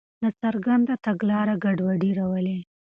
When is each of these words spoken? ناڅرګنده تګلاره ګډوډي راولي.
ناڅرګنده 0.21 0.95
تګلاره 1.05 1.55
ګډوډي 1.63 2.11
راولي. 2.19 2.57